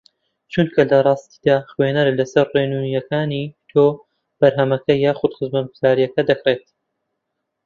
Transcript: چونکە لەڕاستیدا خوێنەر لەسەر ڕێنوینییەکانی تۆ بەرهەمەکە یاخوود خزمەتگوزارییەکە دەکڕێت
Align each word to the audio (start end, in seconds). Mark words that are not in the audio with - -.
چونکە 0.51 0.81
لەڕاستیدا 0.91 1.57
خوێنەر 1.71 2.07
لەسەر 2.19 2.47
ڕێنوینییەکانی 2.55 3.43
تۆ 3.69 3.85
بەرهەمەکە 4.39 4.93
یاخوود 5.05 5.35
خزمەتگوزارییەکە 5.37 6.21
دەکڕێت 6.29 6.65